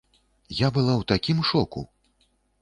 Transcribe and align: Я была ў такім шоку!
Я 0.59 0.67
была 0.77 0.93
ў 1.01 1.03
такім 1.11 1.45
шоку! 1.51 1.85